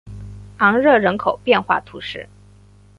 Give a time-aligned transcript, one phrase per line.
[0.57, 2.27] 昂热人口变化图示